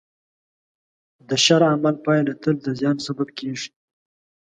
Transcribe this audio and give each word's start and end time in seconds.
د 1.27 1.29
شر 1.43 1.61
عمل 1.73 1.95
پایله 2.05 2.33
تل 2.41 2.55
د 2.65 2.67
زیان 2.79 2.97
سبب 3.05 3.27
کېږي. 3.37 3.69